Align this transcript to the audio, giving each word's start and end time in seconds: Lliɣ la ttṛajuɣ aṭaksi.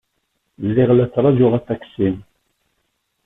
Lliɣ 0.67 0.89
la 0.93 1.05
ttṛajuɣ 1.07 1.51
aṭaksi. 1.59 2.09